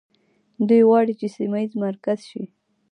دوی 0.67 0.81
غواړي 0.87 1.13
چې 1.19 1.27
سیمه 1.35 1.59
ییز 1.63 1.73
مرکز 1.85 2.19
شي. 2.29 2.43